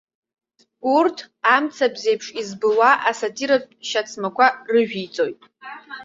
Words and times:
Урҭ, 0.95 1.17
амцабз 1.55 2.03
еиԥш 2.09 2.27
избылуа 2.41 2.91
асатиратә 3.09 3.71
шьацмақәа 3.87 4.45
рыжәиҵоит. 4.71 5.39